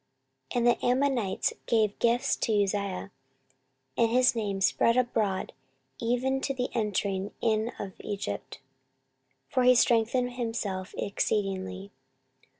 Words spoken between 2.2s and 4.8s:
to Uzziah: and his name